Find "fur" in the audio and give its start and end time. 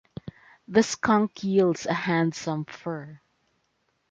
2.65-3.21